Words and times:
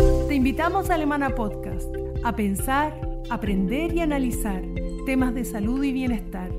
Te 0.00 0.34
invitamos 0.34 0.88
a 0.88 0.94
Alemana 0.94 1.34
Podcast 1.34 1.94
a 2.22 2.34
pensar, 2.34 3.00
aprender 3.28 3.92
y 3.92 4.00
analizar 4.00 4.62
temas 5.04 5.34
de 5.34 5.44
salud 5.44 5.82
y 5.82 5.92
bienestar. 5.92 6.50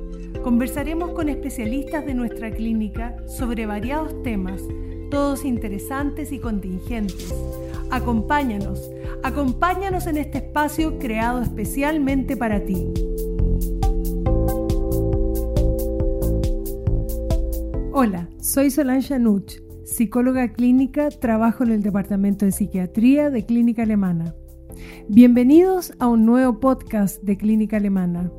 Conversaremos 0.44 1.12
con 1.12 1.30
especialistas 1.30 2.06
de 2.06 2.14
nuestra 2.14 2.52
clínica 2.52 3.16
sobre 3.28 3.66
variados 3.66 4.22
temas, 4.24 4.62
todos 5.10 5.46
interesantes 5.46 6.32
y 6.32 6.40
contingentes. 6.40 7.34
Acompáñanos, 7.90 8.92
acompáñanos 9.24 10.08
en 10.08 10.18
este 10.18 10.40
espacio 10.40 11.00
creado 11.00 11.42
especialmente 11.42 12.38
para 12.38 12.64
ti. 12.64 12.88
Hola, 17.92 18.30
soy 18.40 18.72
Solange 18.72 19.14
Anuch, 19.14 19.58
psicóloga 19.92 20.54
clínica, 20.54 21.10
trabajo 21.10 21.66
en 21.66 21.72
el 21.72 21.84
Departamento 21.84 22.46
de 22.46 22.54
Psiquiatría 22.54 23.30
de 23.30 23.46
Clínica 23.46 23.84
Alemana. 23.84 24.34
Bienvenidos 25.10 25.94
a 26.00 26.08
un 26.08 26.26
nuevo 26.26 26.62
podcast 26.62 27.22
de 27.24 27.36
Clínica 27.36 27.76
Alemana. 27.76 28.32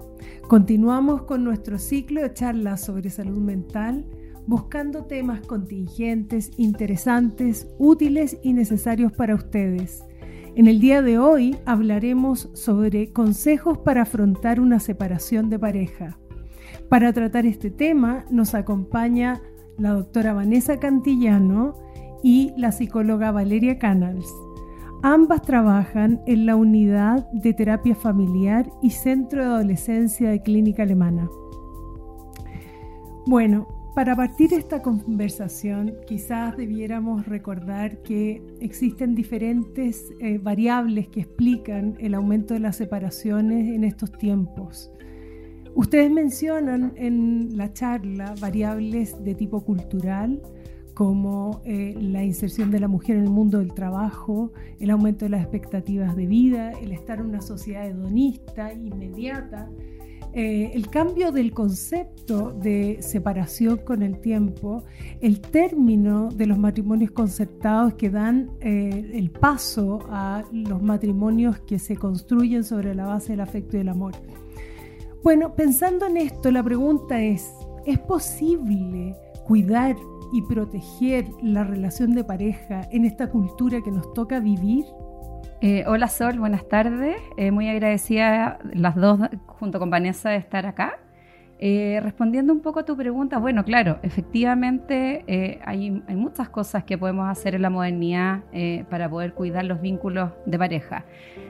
Continuamos 0.49 1.25
con 1.25 1.45
nuestro 1.45 1.79
ciclo 1.79 2.23
de 2.23 2.33
charlas 2.33 2.81
sobre 2.81 3.11
salud 3.11 3.37
mental, 3.37 4.07
buscando 4.47 5.05
temas 5.05 5.47
contingentes, 5.47 6.51
interesantes, 6.57 7.69
útiles 7.79 8.39
y 8.43 8.55
necesarios 8.55 9.13
para 9.13 9.35
ustedes. 9.35 10.03
En 10.57 10.67
el 10.67 10.81
día 10.81 11.03
de 11.03 11.19
hoy 11.19 11.59
hablaremos 11.67 12.49
sobre 12.55 13.13
consejos 13.13 13.77
para 13.77 14.03
afrontar 14.03 14.59
una 14.59 14.81
separación 14.81 15.51
de 15.51 15.59
pareja. 15.59 16.19
Para 16.89 17.13
tratar 17.13 17.45
este 17.45 17.71
tema 17.71 18.25
nos 18.31 18.55
acompaña 18.55 19.43
la 19.79 19.91
doctora 19.91 20.33
Vanessa 20.33 20.79
Cantillano 20.79 21.75
y 22.23 22.53
la 22.57 22.73
psicóloga 22.73 23.33
Valeria 23.33 23.79
Canals. 23.79 24.33
Ambas 25.03 25.43
trabajan 25.43 26.21
en 26.27 26.47
la 26.47 26.55
unidad 26.55 27.29
de 27.33 27.53
terapia 27.53 27.95
familiar 27.95 28.71
y 28.83 28.91
centro 28.91 29.41
de 29.41 29.47
adolescencia 29.47 30.31
de 30.31 30.41
Clínica 30.43 30.85
Alemana. 30.85 31.29
Bueno, 33.27 33.67
para 33.95 34.17
partir 34.17 34.55
esta 34.55 34.81
conversación, 34.81 35.97
quizás 36.07 36.57
debiéramos 36.57 37.27
recordar 37.27 37.99
que 38.03 38.43
existen 38.61 39.15
diferentes 39.15 40.13
eh, 40.19 40.39
variables 40.39 41.09
que 41.09 41.21
explican 41.21 41.97
el 41.99 42.15
aumento 42.15 42.55
de 42.55 42.61
las 42.61 42.77
separaciones 42.77 43.69
en 43.69 43.85
estos 43.85 44.11
tiempos. 44.13 44.91
Ustedes 45.75 46.11
mencionan 46.11 46.93
en 46.97 47.57
la 47.57 47.73
charla 47.73 48.35
variables 48.41 49.23
de 49.25 49.35
tipo 49.35 49.65
cultural, 49.65 50.43
como 50.95 51.63
eh, 51.65 51.97
la 51.99 52.23
inserción 52.23 52.71
de 52.71 52.79
la 52.79 52.89
mujer 52.89 53.17
en 53.17 53.25
el 53.25 53.31
mundo 53.31 53.59
del 53.59 53.73
trabajo, 53.73 54.53
el 54.79 54.91
aumento 54.91 55.25
de 55.25 55.31
las 55.31 55.43
expectativas 55.43 56.15
de 56.15 56.27
vida, 56.27 56.73
el 56.73 56.93
estar 56.93 57.19
en 57.19 57.27
una 57.27 57.41
sociedad 57.41 57.87
hedonista, 57.87 58.73
inmediata, 58.73 59.71
eh, 60.35 60.71
el 60.75 60.89
cambio 60.89 61.31
del 61.31 61.53
concepto 61.53 62.53
de 62.53 62.99
separación 63.01 63.79
con 63.79 64.03
el 64.03 64.19
tiempo, 64.19 64.83
el 65.21 65.41
término 65.41 66.31
de 66.31 66.47
los 66.47 66.59
matrimonios 66.59 67.11
concertados 67.11 67.95
que 67.95 68.09
dan 68.09 68.51
eh, 68.61 69.11
el 69.13 69.31
paso 69.31 70.07
a 70.09 70.45
los 70.51 70.83
matrimonios 70.83 71.61
que 71.61 71.79
se 71.79 71.97
construyen 71.97 72.65
sobre 72.65 72.95
la 72.95 73.05
base 73.05 73.33
del 73.33 73.41
afecto 73.41 73.77
y 73.77 73.81
del 73.81 73.91
amor. 73.91 74.15
Bueno, 75.23 75.55
pensando 75.55 76.07
en 76.07 76.17
esto, 76.17 76.51
la 76.51 76.65
pregunta 76.65 77.21
es, 77.21 77.55
¿es 77.87 77.97
posible 78.01 79.15
cuidar 79.47 79.95
y 80.33 80.43
proteger 80.43 81.27
la 81.41 81.63
relación 81.63 82.13
de 82.17 82.25
pareja 82.25 82.89
en 82.91 83.05
esta 83.05 83.31
cultura 83.31 83.81
que 83.83 83.93
nos 83.93 84.13
toca 84.15 84.41
vivir? 84.41 84.85
Eh, 85.61 85.85
hola 85.87 86.09
Sol, 86.09 86.41
buenas 86.41 86.67
tardes. 86.69 87.19
Eh, 87.37 87.53
muy 87.53 87.69
agradecida 87.69 88.59
las 88.73 88.97
dos 88.97 89.21
junto 89.47 89.79
con 89.79 89.91
Vanessa 89.91 90.31
de 90.31 90.39
estar 90.39 90.67
acá. 90.67 90.99
Eh, 91.65 92.01
respondiendo 92.03 92.53
un 92.53 92.59
poco 92.59 92.81
a 92.81 92.85
tu 92.85 92.97
pregunta, 92.97 93.39
bueno, 93.39 93.65
claro, 93.65 94.01
efectivamente 94.03 95.23
eh, 95.29 95.61
hay, 95.65 95.93
muchas 95.93 96.49
cosas 96.49 96.83
que 96.83 96.99
podemos 96.99 97.31
hacer 97.31 97.55
en 97.55 97.63
la 97.63 97.71
modernidad 97.71 98.41
eh, 98.53 98.85
para 98.91 99.09
poder 99.09 99.33
cuidar 99.33 99.65
los 99.67 99.81
vínculos 99.81 100.33
de 100.45 100.59
pareja. 100.59 101.05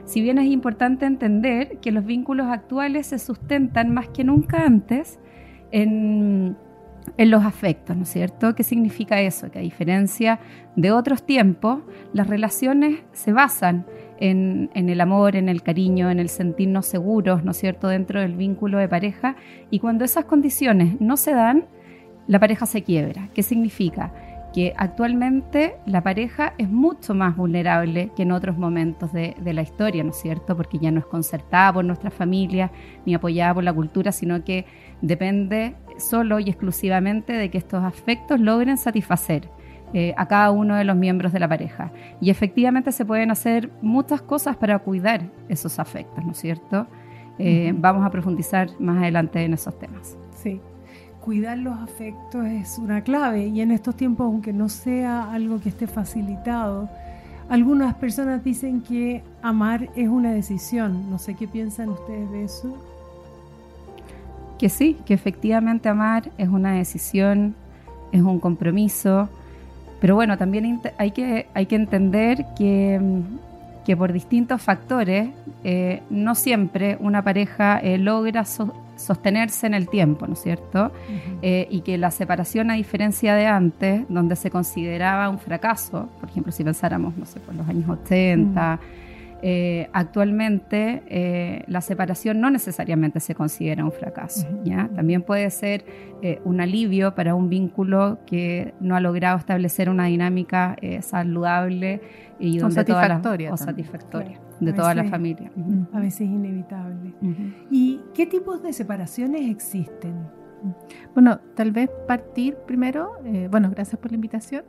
Si 0.05 0.21
bien 0.21 0.37
es 0.37 0.45
importante 0.45 1.07
entender 1.07 1.79
que 1.79 1.91
los 1.91 2.05
vínculos 2.05 2.45
actuales 2.45 3.07
se 3.07 3.17
sustentan 3.17 3.91
más 3.91 4.07
que 4.09 4.23
nunca 4.23 4.63
antes 4.63 5.19
en, 5.71 6.57
en 7.17 7.31
los 7.31 7.43
afectos, 7.43 7.97
¿no 7.97 8.03
es 8.03 8.09
cierto? 8.09 8.53
¿Qué 8.53 8.61
significa 8.61 9.19
eso? 9.19 9.49
Que 9.49 9.57
a 9.57 9.61
diferencia 9.63 10.39
de 10.75 10.91
otros 10.91 11.25
tiempos, 11.25 11.79
las 12.13 12.27
relaciones 12.27 12.99
se 13.13 13.33
basan 13.33 13.87
en, 13.87 14.02
el 14.19 15.01
amor, 15.01 15.35
en 15.35 15.49
el 15.49 15.63
cariño, 15.63 16.09
en 16.09 16.19
el 16.19 16.29
sentirnos 16.29 16.85
seguros, 16.85 17.43
¿no 17.43 17.51
es 17.51 17.57
cierto?, 17.57 17.87
dentro 17.87 18.21
del 18.21 18.35
vínculo 18.35 18.77
de 18.77 18.87
pareja. 18.87 19.35
Y 19.69 19.79
cuando 19.79 20.05
esas 20.05 20.25
condiciones 20.25 20.99
no 21.01 21.17
se 21.17 21.33
dan, 21.33 21.65
la 22.27 22.39
pareja 22.39 22.65
se 22.65 22.83
quiebra. 22.83 23.29
¿Qué 23.33 23.43
significa? 23.43 24.13
Que 24.53 24.73
actualmente 24.77 25.77
la 25.85 26.03
pareja 26.03 26.53
es 26.57 26.69
mucho 26.69 27.15
más 27.15 27.35
vulnerable 27.35 28.11
que 28.15 28.21
en 28.21 28.31
otros 28.31 28.57
momentos 28.57 29.11
de, 29.11 29.35
de 29.41 29.53
la 29.53 29.63
historia, 29.63 30.03
¿no 30.03 30.11
es 30.11 30.17
cierto? 30.17 30.55
Porque 30.55 30.77
ya 30.77 30.91
no 30.91 30.99
es 30.99 31.05
concertada 31.05 31.73
por 31.73 31.83
nuestra 31.83 32.11
familia 32.11 32.71
ni 33.05 33.15
apoyada 33.15 33.55
por 33.55 33.63
la 33.63 33.73
cultura, 33.73 34.11
sino 34.11 34.43
que 34.43 34.65
depende 35.01 35.75
solo 35.97 36.39
y 36.39 36.49
exclusivamente 36.49 37.33
de 37.33 37.49
que 37.49 37.57
estos 37.57 37.83
afectos 37.83 38.39
logren 38.39 38.77
satisfacer 38.77 39.49
eh, 39.93 40.13
a 40.17 40.27
cada 40.27 40.49
uno 40.51 40.75
de 40.75 40.83
los 40.83 40.95
miembros 40.95 41.33
de 41.33 41.39
la 41.39 41.47
pareja. 41.47 41.91
Y 42.19 42.29
efectivamente 42.29 42.91
se 42.91 43.05
pueden 43.05 43.29
hacer 43.29 43.69
muchas 43.81 44.21
cosas 44.21 44.57
para 44.57 44.79
cuidar 44.79 45.29
esos 45.49 45.77
afectos, 45.77 46.25
¿no 46.25 46.31
es 46.31 46.37
cierto? 46.39 46.87
Eh, 47.37 47.73
vamos 47.75 48.05
a 48.05 48.09
profundizar 48.09 48.69
más 48.79 48.97
adelante 48.97 49.43
en 49.43 49.53
esos 49.53 49.77
temas. 49.77 50.17
Sí, 50.35 50.59
cuidar 51.21 51.57
los 51.57 51.77
afectos 51.79 52.45
es 52.45 52.77
una 52.77 53.01
clave 53.01 53.47
y 53.47 53.61
en 53.61 53.71
estos 53.71 53.95
tiempos, 53.95 54.25
aunque 54.25 54.51
no 54.51 54.67
sea 54.67 55.31
algo 55.31 55.59
que 55.61 55.69
esté 55.69 55.87
facilitado, 55.87 56.89
algunas 57.49 57.93
personas 57.95 58.43
dicen 58.43 58.81
que 58.81 59.23
amar 59.41 59.89
es 59.95 60.09
una 60.09 60.31
decisión. 60.31 61.09
No 61.09 61.19
sé 61.19 61.35
qué 61.35 61.47
piensan 61.47 61.89
ustedes 61.89 62.31
de 62.31 62.43
eso. 62.45 62.75
Que 64.57 64.69
sí, 64.69 64.97
que 65.05 65.13
efectivamente 65.13 65.87
amar 65.87 66.31
es 66.37 66.49
una 66.49 66.71
decisión, 66.71 67.53
es 68.11 68.21
un 68.21 68.39
compromiso, 68.39 69.29
pero 70.03 70.15
bueno, 70.15 70.37
también 70.37 70.81
hay 70.97 71.11
que, 71.11 71.47
hay 71.53 71.65
que 71.65 71.75
entender 71.77 72.45
que, 72.57 72.99
mm, 72.99 73.95
por 73.97 74.11
distintos 74.11 74.61
factores 74.61 75.29
eh, 75.63 76.01
no 76.09 76.35
siempre 76.35 76.97
una 76.99 77.23
pareja 77.23 77.79
eh, 77.79 77.97
logra 77.97 78.43
sostenerse 78.43 79.65
en 79.65 79.73
el 79.73 79.87
tiempo, 79.87 80.27
¿no 80.27 80.33
es 80.33 80.41
cierto? 80.41 80.91
Eh, 81.41 81.69
y 81.71 81.81
que 81.81 81.97
la 81.97 82.11
separación, 82.11 82.69
a 82.69 82.73
diferencia 82.73 83.33
de 83.35 83.47
antes, 83.47 84.03
donde 84.09 84.35
se 84.35 84.51
consideraba 84.51 85.29
un 85.29 85.39
fracaso, 85.39 86.09
por 86.19 86.27
ejemplo, 86.29 86.51
si 86.51 86.65
pensáramos, 86.65 87.15
no 87.15 87.25
sé, 87.25 87.39
por 87.39 87.55
los 87.55 87.65
años 87.69 87.87
80, 87.87 88.79
eh, 89.45 89.89
actualmente 89.91 91.03
eh, 91.07 91.65
la 91.67 91.81
separación 91.81 92.39
no 92.39 92.49
necesariamente 92.49 93.19
se 93.19 93.35
considera 93.35 93.83
un 93.83 93.91
fracaso. 93.91 94.47
¿ya? 94.63 94.89
También 94.95 95.21
puede 95.21 95.49
ser 95.49 95.83
eh, 96.21 96.39
un 96.45 96.61
alivio 96.61 97.13
para 97.13 97.35
un 97.35 97.49
vínculo 97.49 98.19
que 98.25 98.73
no 98.79 98.95
ha 98.95 99.01
logrado 99.01 99.37
establecer 99.37 99.89
una 99.89 100.05
dinámica 100.05 100.77
saludable 101.01 102.01
y 102.39 102.57
donde 102.57 102.75
satisfactoria, 102.75 103.53
o 103.53 103.57
satisfactoria 103.57 104.39
de 104.61 104.71
toda 104.71 104.95
la 104.95 105.03
familia. 105.03 105.51
A 105.91 105.99
veces 105.99 106.21
inevitable. 106.21 107.13
¿Y 107.69 107.99
qué 108.13 108.25
tipos 108.25 108.63
de 108.63 108.71
separaciones 108.71 109.49
existen? 109.49 110.13
Bueno, 111.13 111.41
tal 111.53 111.73
vez 111.73 111.89
partir 112.07 112.55
primero, 112.65 113.17
bueno, 113.51 113.69
gracias 113.71 113.99
por 113.99 114.11
la 114.11 114.15
invitación. 114.15 114.63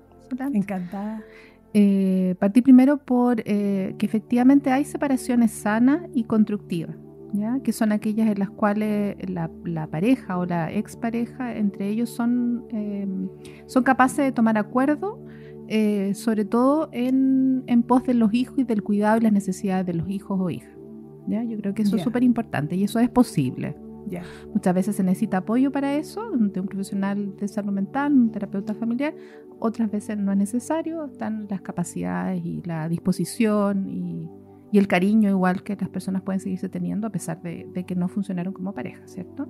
Encantada. 0.53 1.23
Eh, 1.77 2.37
partí 2.39 2.63
primero 2.63 2.99
por 2.99 3.43
eh, 3.45 3.97
que 3.99 4.07
efectivamente 4.07 4.71
hay 4.71 4.85
separaciones 4.85 5.51
sanas 5.51 6.09
y 6.15 6.23
constructivas, 6.23 6.97
¿ya? 7.33 7.59
que 7.65 7.73
son 7.73 7.91
aquellas 7.91 8.29
en 8.29 8.39
las 8.39 8.49
cuales 8.51 9.17
la, 9.29 9.51
pareja 9.89 10.39
o 10.39 10.47
la 10.47 10.73
expareja 10.73 11.57
entre 11.57 11.89
ellos 11.89 12.11
son, 12.11 12.65
em, 12.71 13.29
son 13.67 13.83
capaces 13.83 14.25
de 14.25 14.31
tomar 14.31 14.57
acuerdo, 14.57 15.19
eh, 15.67 16.15
sobre 16.15 16.45
todo 16.45 16.91
en, 16.93 17.65
en, 17.67 17.83
pos 17.83 18.05
de 18.05 18.15
los 18.15 18.33
hijos 18.33 18.57
y 18.61 18.63
del 18.63 18.85
cuidado 18.85 19.19
y 19.19 19.23
las 19.23 19.33
necesidades 19.33 19.85
de 19.85 19.95
los 19.95 20.09
hijos 20.09 20.39
o 20.41 20.51
hijas. 20.51 20.79
¿ya? 21.27 21.43
Yo 21.43 21.59
creo 21.59 21.75
que 21.75 21.83
eso 21.83 21.97
es 21.97 22.03
súper 22.03 22.23
importante 22.23 22.77
y 22.77 22.85
eso 22.85 23.01
es 23.01 23.11
posible. 23.11 23.75
Muchas 24.53 24.75
veces 24.75 24.97
se 24.97 25.03
necesita 25.03 25.39
apoyo 25.39 25.71
para 25.73 25.97
eso, 25.97 26.31
de 26.31 26.61
un 26.61 26.67
profesional 26.67 27.37
de 27.37 27.49
salud 27.49 27.73
mental, 27.73 28.13
un 28.13 28.31
terapeuta 28.31 28.75
familiar. 28.75 29.15
Otras 29.67 29.91
veces 29.91 30.19
no 30.19 30.31
es 30.31 30.37
necesario, 30.37 31.07
están 31.07 31.47
las 31.49 31.63
capacidades 31.63 32.45
y 32.45 32.61
la 32.67 32.87
disposición 32.87 33.89
y, 33.89 34.29
el 34.79 34.87
cariño 34.89 35.31
igual 35.31 35.63
que 35.63 35.75
las 35.75 35.89
personas 35.89 36.21
pueden 36.21 36.39
seguirse 36.39 36.69
teniendo 36.69 37.07
a 37.07 37.11
pesar 37.11 37.41
de, 37.41 37.85
que 37.87 37.95
no 37.95 38.09
funcionaron 38.09 38.53
como 38.53 38.75
pareja, 38.75 39.07
¿cierto? 39.07 39.49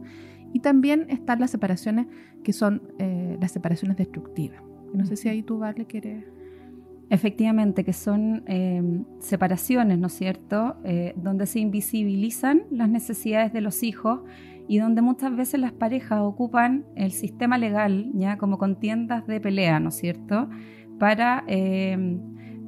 Y 0.52 0.60
también 0.60 1.06
están 1.08 1.40
las 1.40 1.50
separaciones 1.50 2.06
que 2.44 2.52
son 2.52 2.82
eh, 3.00 3.36
las 3.40 3.50
separaciones 3.50 3.96
destructivas. 3.96 4.62
No 4.92 5.04
sé 5.04 5.16
si 5.16 5.28
ahí 5.28 5.42
tú, 5.42 5.58
Vale, 5.58 5.84
quieres... 5.86 6.24
Efectivamente, 7.10 7.82
que 7.82 7.92
son 7.92 8.44
em, 8.46 9.04
separaciones, 9.18 9.98
¿no 9.98 10.06
es 10.06 10.12
cierto?, 10.12 10.76
eh, 10.84 11.12
donde 11.16 11.46
se 11.46 11.58
invisibilizan 11.58 12.62
las 12.70 12.88
necesidades 12.88 13.52
de 13.52 13.62
los 13.62 13.82
hijos 13.82 14.20
y 14.68 14.78
donde 14.78 15.02
muchas 15.02 15.36
veces 15.36 15.60
las 15.60 15.72
parejas 15.72 16.20
ocupan 16.20 16.84
el 16.96 17.12
sistema 17.12 17.58
legal 17.58 18.10
ya 18.14 18.38
como 18.38 18.58
contiendas 18.58 19.26
de 19.26 19.40
pelea, 19.40 19.80
¿no 19.80 19.90
es 19.90 19.96
cierto?, 19.96 20.48
para 20.98 21.44
em, 21.48 22.20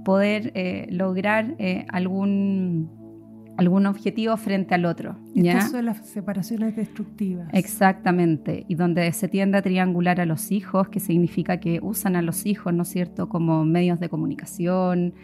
poder 0.04 0.52
eh, 0.54 0.86
lograr 0.90 1.54
eh, 1.58 1.86
algún 1.88 2.90
algún 3.56 3.86
objetivo 3.86 4.36
frente 4.36 4.74
al 4.74 4.84
otro. 4.84 5.16
¿ya? 5.34 5.52
Estas 5.52 5.70
son 5.70 5.86
las 5.86 6.06
separaciones 6.06 6.76
destructivas. 6.76 7.48
Exactamente, 7.52 8.66
y 8.68 8.74
donde 8.74 9.10
se 9.12 9.28
tiende 9.28 9.58
a 9.58 9.62
triangular 9.62 10.20
a 10.20 10.26
los 10.26 10.52
hijos, 10.52 10.88
que 10.88 11.00
significa 11.00 11.58
que 11.58 11.80
usan 11.82 12.16
a 12.16 12.22
los 12.22 12.44
hijos, 12.44 12.74
¿no 12.74 12.82
es 12.82 12.88
cierto?, 12.88 13.28
como 13.28 13.64
medios 13.64 13.98
de 13.98 14.10
comunicación, 14.10 15.14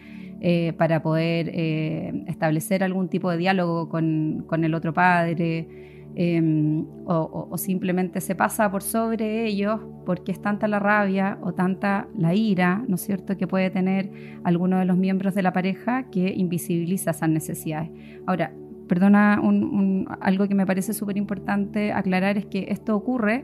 eh, 0.41 0.73
para 0.73 1.01
poder 1.01 1.49
eh, 1.53 2.25
establecer 2.27 2.83
algún 2.83 3.07
tipo 3.07 3.31
de 3.31 3.37
diálogo 3.37 3.87
con, 3.87 4.43
con 4.47 4.63
el 4.63 4.73
otro 4.73 4.93
padre. 4.93 5.92
Em, 6.15 6.85
o, 7.05 7.57
simplemente 7.57 8.21
se 8.21 8.35
pasa 8.35 8.69
por 8.69 8.83
sobre 8.83 9.47
ellos 9.47 9.79
porque 10.05 10.31
es 10.31 10.39
tanta 10.39 10.67
la 10.67 10.77
rabia 10.77 11.39
o 11.41 11.53
tanta 11.53 12.07
la 12.15 12.35
ira, 12.35 12.83
¿no 12.87 12.95
es 12.95 13.01
cierto?, 13.01 13.35
que 13.35 13.47
puede 13.47 13.71
tener 13.71 14.11
alguno 14.43 14.77
de 14.77 14.85
los 14.85 14.95
miembros 14.95 15.33
de 15.33 15.41
la 15.41 15.53
pareja 15.53 16.03
que 16.11 16.31
invisibiliza 16.31 17.11
esas 17.11 17.29
necesidades. 17.29 17.89
Ahora, 18.27 18.53
perdona, 18.87 19.41
algo 20.19 20.47
que 20.47 20.53
me 20.53 20.67
parece 20.67 20.93
súper 20.93 21.17
importante 21.17 21.91
aclarar 21.91 22.37
es 22.37 22.45
que 22.45 22.67
esto 22.69 22.95
ocurre 22.95 23.43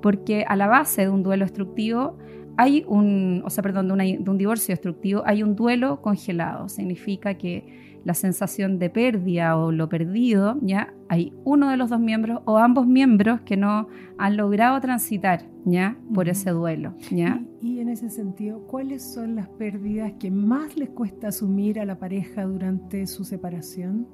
porque 0.00 0.44
a 0.46 0.54
la 0.54 0.68
base 0.68 1.02
de 1.02 1.08
un 1.08 1.24
duelo 1.24 1.44
destructivo 1.44 2.16
hay 2.56 2.84
un, 2.86 3.42
o 3.44 3.50
sea, 3.50 3.62
perdón, 3.62 3.88
de, 3.88 4.18
de 4.20 4.30
un 4.30 4.38
divorcio 4.38 4.72
destructivo 4.72 5.22
hay 5.26 5.42
un 5.42 5.56
duelo 5.56 6.00
congelado. 6.00 6.68
Significa 6.68 7.34
que 7.34 7.93
la 8.04 8.14
sensación 8.14 8.78
de 8.78 8.90
pérdida 8.90 9.56
o 9.56 9.72
lo 9.72 9.88
perdido, 9.88 10.58
ya 10.60 10.92
hay 11.08 11.32
uno 11.44 11.70
de 11.70 11.76
los 11.76 11.90
dos 11.90 12.00
miembros 12.00 12.40
o 12.44 12.58
ambos 12.58 12.86
miembros 12.86 13.40
que 13.40 13.56
no 13.56 13.88
han 14.18 14.36
logrado 14.36 14.80
transitar 14.80 15.46
ya 15.64 15.96
por 16.12 16.28
ese 16.28 16.50
duelo, 16.50 16.94
ya. 17.10 17.42
Y, 17.62 17.80
en 17.80 17.88
ese 17.88 18.10
sentido, 18.10 18.66
¿cuáles 18.66 19.02
son 19.02 19.36
las 19.36 19.48
pérdidas 19.48 20.12
que 20.18 20.30
más 20.30 20.76
les 20.76 20.90
cuesta 20.90 21.28
asumir 21.28 21.80
a 21.80 21.84
la 21.84 21.98
pareja 21.98 22.44
durante 22.44 23.06
su 23.06 23.24
separación? 23.24 24.06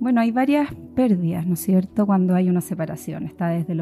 Bueno, 0.00 0.20
hay 0.20 0.32
varias 0.32 0.74
pérdidas, 0.96 1.46
¿no 1.46 1.54
es 1.54 1.60
cierto?, 1.60 2.06
cuando 2.06 2.34
hay 2.34 2.48
una 2.48 2.60
separación. 2.60 3.24
Está 3.24 3.50
desde 3.50 3.76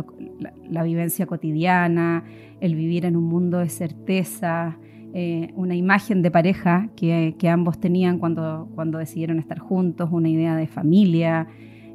la 0.69 0.83
vivencia 0.83 1.25
cotidiana, 1.27 2.25
el 2.61 2.75
vivir 2.75 3.07
en 3.07 3.17
un 3.17 3.25
mundo 3.25 3.59
de 3.59 3.71
certeza, 3.71 4.77
eh, 5.13 5.53
una 5.57 5.75
imagen 5.75 6.23
de 6.23 6.31
pareja 6.31 6.89
que, 6.97 7.35
ambos 7.49 7.81
tenían 7.81 8.19
cuando, 8.19 8.69
cuando 8.75 8.99
decidieron 8.99 9.39
estar 9.39 9.59
juntos, 9.59 10.09
una 10.13 10.29
idea 10.29 10.55
de 10.55 10.69
familia, 10.69 11.49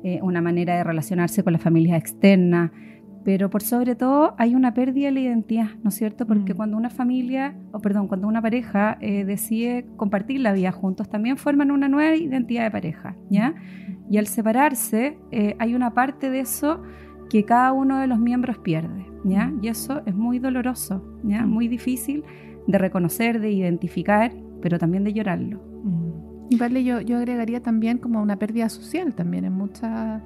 eh, 0.03 0.19
una 0.21 0.41
manera 0.41 0.75
de 0.75 0.83
relacionarse 0.83 1.43
con 1.43 1.53
las 1.53 1.61
familias 1.61 1.97
externas. 1.97 2.71
Pero 3.23 3.49
por 3.49 3.63
sobre 3.63 3.95
todo 3.95 4.35
hay 4.37 4.53
una 4.53 4.73
pérdida 4.73 5.07
de 5.07 5.13
la 5.13 5.19
identidad, 5.21 5.69
¿no 5.81 5.89
es 5.89 5.95
cierto? 5.95 6.27
Porque 6.27 6.53
mm. 6.53 6.57
cuando 6.57 6.77
una 6.77 6.89
familia, 6.89 7.55
o 7.71 7.79
perdón, 7.79 8.07
cuando 8.07 8.27
una 8.27 8.41
pareja 8.41 8.97
eh, 8.99 9.23
decide 9.23 9.85
compartir 9.95 10.41
la 10.41 10.51
vida 10.51 10.71
juntos, 10.71 11.09
también 11.09 11.37
forman 11.37 11.71
una 11.71 11.87
nueva 11.87 12.15
identidad 12.15 12.65
de 12.65 12.71
pareja, 12.71 13.15
¿ya? 13.29 13.55
Y 14.11 14.17
al 14.17 14.27
separarse, 14.27 15.17
hay 15.57 15.73
una 15.73 15.95
parte 15.95 16.29
de 16.29 16.41
eso 16.41 16.83
que 17.29 17.43
cada 17.43 17.71
uno 17.71 17.97
de 17.99 18.05
los 18.05 18.19
miembros 18.19 18.59
pierde, 18.59 19.07
¿ya? 19.23 19.47
Mm. 19.47 19.63
Y 19.63 19.69
eso 19.69 20.03
es 20.05 20.13
muy 20.13 20.37
doloroso, 20.37 21.01
¿ya? 21.23 21.43
Mm. 21.43 21.49
Muy 21.49 21.67
difícil 21.67 22.23
de 22.67 22.77
reconocer, 22.77 23.39
de 23.39 23.51
identificar, 23.51 24.31
pero 24.61 24.79
también 24.79 25.03
de 25.03 25.13
llorarlo. 25.13 25.61
Y 26.49 26.57
vale, 26.57 26.83
yo, 26.83 27.01
yo 27.01 27.17
agregaría 27.17 27.61
también 27.61 27.97
como 27.97 28.21
una 28.21 28.37
pérdida 28.37 28.69
social 28.69 29.13
también 29.15 29.45
en 29.45 29.53
muchas, 29.53 30.21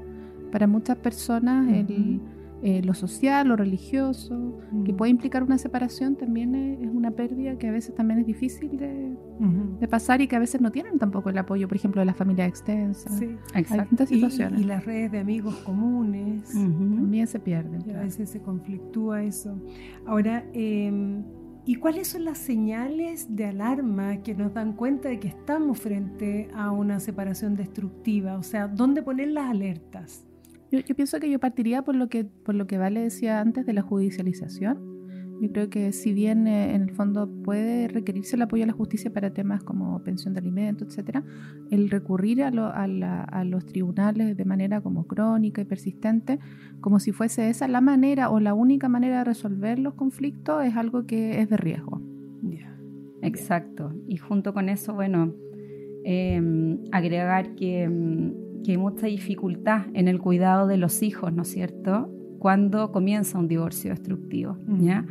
para 0.51 0.67
muchas 0.67 0.97
personas 0.97 1.67
el, 1.71 2.19
eh, 2.61 2.81
lo 2.83 2.93
social, 2.93 3.47
lo 3.47 3.55
religioso, 3.55 4.59
que 4.83 4.93
puede 4.93 5.11
implicar 5.11 5.43
una 5.43 5.57
separación 5.57 6.17
también 6.17 6.55
es, 6.55 6.89
una 6.91 7.11
pérdida 7.11 7.57
que 7.57 7.69
a 7.69 7.71
veces 7.71 7.95
también 7.95 8.19
es 8.19 8.25
difícil 8.25 8.77
de, 8.77 9.87
pasar 9.87 10.19
y 10.19 10.27
que 10.27 10.35
a 10.35 10.39
veces 10.39 10.59
no 10.59 10.69
tienen 10.69 10.99
tampoco 10.99 11.29
el 11.29 11.37
apoyo, 11.37 11.69
por 11.69 11.77
ejemplo, 11.77 12.01
de 12.01 12.05
la 12.05 12.13
familia 12.13 12.45
extensa. 12.45 13.09
Sí, 13.11 13.37
exacto. 13.55 14.05
situaciones. 14.05 14.59
Y, 14.59 14.65
las 14.65 14.85
redes 14.85 15.09
de 15.13 15.19
amigos 15.19 15.55
comunes 15.65 16.51
también 16.51 17.27
se 17.27 17.39
pierden. 17.39 17.95
A 17.95 18.01
veces 18.01 18.29
se 18.29 18.41
conflictúa 18.41 19.23
eso. 19.23 19.57
Ahora, 20.05 20.43
eh, 20.53 21.21
¿Y 21.65 21.75
cuáles 21.75 22.07
son 22.07 22.25
las 22.25 22.37
señales 22.37 23.35
de 23.35 23.45
alarma 23.45 24.23
que 24.23 24.33
nos 24.33 24.53
dan 24.53 24.73
cuenta 24.73 25.09
de 25.09 25.19
que 25.19 25.27
estamos 25.27 25.79
frente 25.79 26.49
a 26.55 26.71
una 26.71 26.99
separación 26.99 27.55
destructiva? 27.55 28.37
O 28.37 28.43
sea, 28.43 28.67
¿dónde 28.67 29.03
poner 29.03 29.29
las 29.29 29.49
alertas? 29.49 30.25
Yo, 30.71 30.95
pienso 30.95 31.19
que 31.19 31.29
yo 31.29 31.39
partiría 31.39 31.83
por 31.83 31.95
lo 31.95 32.09
que, 32.09 32.25
por 32.25 32.55
lo 32.55 32.67
que 32.67 32.77
Vale 32.77 33.01
decía 33.01 33.39
antes 33.39 33.65
de 33.65 33.73
la 33.73 33.81
judicialización. 33.81 34.98
Yo 35.41 35.49
creo 35.51 35.69
que 35.69 35.91
si 35.93 36.13
bien 36.13 36.47
eh, 36.47 36.75
en 36.75 36.83
el 36.83 36.91
fondo 36.91 37.29
puede 37.43 37.87
requerirse 37.87 38.35
el 38.35 38.41
apoyo 38.41 38.63
a 38.63 38.67
la 38.67 38.73
justicia 38.73 39.11
para 39.11 39.31
temas 39.31 39.63
como 39.63 40.03
pensión 40.03 40.33
de 40.33 40.39
alimentos, 40.39 40.89
etcétera, 40.89 41.23
el 41.71 41.89
recurrir 41.89 42.43
a, 42.43 42.51
los 43.45 43.65
tribunales 43.65 44.35
de 44.35 44.45
manera 44.45 44.81
como 44.81 45.07
crónica 45.07 45.61
y 45.61 45.65
persistente, 45.65 46.39
como 46.81 46.99
si 46.99 47.11
fuese 47.11 47.49
esa 47.49 47.67
la 47.67 47.81
manera 47.81 48.29
o 48.29 48.39
la 48.39 48.53
única 48.53 48.89
manera 48.89 49.19
de 49.19 49.23
resolver 49.23 49.79
los 49.79 49.93
conflictos, 49.93 50.65
es 50.65 50.75
algo 50.75 51.05
que 51.05 51.41
es 51.41 51.49
de 51.49 51.57
riesgo. 51.57 52.01
Exacto. 53.21 53.93
Y 54.07 54.17
junto 54.17 54.53
con 54.53 54.69
eso, 54.69 54.93
bueno, 54.93 55.33
em, 56.05 56.79
agregar 56.91 57.55
que, 57.55 57.83
em, 57.83 58.33
que 58.63 58.71
hay 58.71 58.77
mucha 58.77 59.07
dificultad 59.07 59.87
en 59.93 60.07
el 60.07 60.19
cuidado 60.19 60.67
de 60.67 60.77
los 60.77 61.01
hijos, 61.03 61.33
¿no 61.33 61.43
es 61.43 61.49
cierto? 61.49 62.09
Cuando 62.39 62.91
comienza 62.91 63.37
un 63.37 63.47
divorcio 63.47 63.91
destructivo, 63.91 64.57
¿ya? 64.79 65.05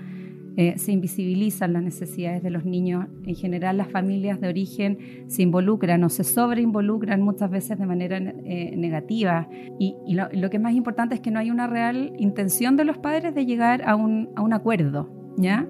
Eh, 0.59 0.77
se 0.77 0.91
invisibilizan 0.91 1.73
las 1.73 1.85
necesidades 1.85 2.43
de 2.43 2.51
los 2.51 2.65
niños. 2.65 3.07
En 3.25 3.37
general, 3.37 3.77
las 3.77 3.93
familias 3.93 4.41
de 4.41 4.49
origen 4.49 4.99
se 5.29 5.43
involucran 5.43 6.03
o 6.03 6.09
se 6.09 6.25
sobreinvolucran 6.25 7.23
muchas 7.23 7.49
veces 7.49 7.79
de 7.79 7.87
manera 7.87 8.17
eh, 8.17 8.75
negativa. 8.77 9.49
Y, 9.79 9.95
lo, 10.09 10.51
que 10.51 10.57
es 10.57 10.63
más 10.63 10.75
importante 10.75 11.15
es 11.15 11.21
que 11.21 11.31
no 11.31 11.39
hay 11.39 11.53
una 11.53 11.69
real 11.69 12.13
intención 12.19 12.77
de 12.77 12.85
los 12.85 12.99
padres 12.99 13.37
de 13.37 13.47
llegar 13.47 13.89
a 13.89 13.95
un, 13.95 14.31
a 14.35 14.43
un 14.43 14.53
acuerdo, 14.53 15.09
¿ya? 15.37 15.65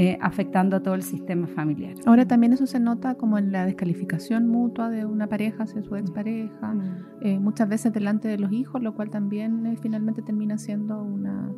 Mm. 0.00 0.02
Eh, 0.02 0.18
afectando 0.20 0.76
a 0.76 0.82
todo 0.82 0.94
el 0.94 1.02
sistema 1.02 1.46
familiar. 1.46 1.94
Ahora 2.06 2.26
también 2.26 2.52
eso 2.52 2.66
se 2.66 2.80
nota 2.80 3.16
como 3.16 3.36
en 3.38 3.52
la 3.52 3.66
descalificación 3.66 4.48
mutua 4.48 4.88
de 4.88 5.04
una 5.04 5.26
pareja 5.26 5.64
hacia 5.64 5.82
su 5.82 5.94
expareja, 5.96 6.74
mm. 6.74 7.42
muchas 7.42 7.68
veces 7.68 7.92
delante 7.92 8.28
de 8.28 8.38
los 8.38 8.50
hijos, 8.52 8.82
lo 8.82 8.94
cual 8.94 9.10
también 9.10 9.76
finalmente 9.82 10.22
termina 10.22 10.56
siendo 10.56 11.02
una, 11.02 11.52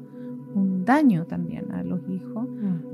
un 0.54 0.84
daño 0.84 1.24
también 1.26 1.70
a 1.72 1.82
los 1.82 2.00
hijos. 2.08 2.48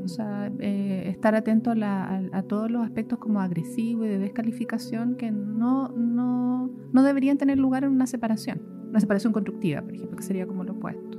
O 0.04 0.08
sea, 0.08 0.50
eh, 0.58 1.04
estar 1.08 1.34
atento 1.34 1.72
a, 1.72 2.42
todos 2.46 2.70
los 2.70 2.82
aspectos 2.82 3.18
como 3.18 3.40
agresivo 3.40 4.04
y 4.04 4.08
de 4.08 4.18
descalificación 4.18 5.16
que 5.16 5.30
no, 5.30 5.88
no, 5.88 6.70
no, 6.92 7.02
deberían 7.02 7.38
tener 7.38 7.58
lugar 7.58 7.84
en 7.84 7.92
una 7.92 8.06
separación. 8.06 8.62
Una 8.88 9.00
separación 9.00 9.32
constructiva, 9.32 9.82
por 9.82 9.94
ejemplo, 9.94 10.16
que 10.16 10.22
sería 10.22 10.46
como 10.46 10.64
lo 10.64 10.72
opuesto. 10.72 11.18